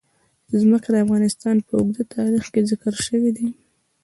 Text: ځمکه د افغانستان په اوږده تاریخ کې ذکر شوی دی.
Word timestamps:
ځمکه 0.59 0.87
د 0.91 0.95
افغانستان 1.05 1.55
په 1.67 1.73
اوږده 1.79 2.03
تاریخ 2.15 2.43
کې 2.53 2.61
ذکر 2.71 2.93
شوی 3.05 3.31
دی. 3.37 3.47